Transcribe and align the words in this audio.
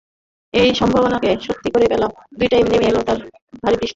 সেই 0.53 0.71
সম্ভাবনাকে 0.73 1.29
সত্যি 1.41 1.69
করে 1.73 1.85
বেলা 1.87 2.07
দুইটায় 2.39 2.63
নেমে 2.63 2.87
এল 2.87 2.97
এক 2.97 3.05
পশলা 3.07 3.27
ভারী 3.63 3.75
বৃষ্টি। 3.75 3.89